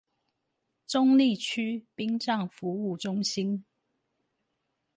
[0.87, 3.63] 中壢區殯葬服務中心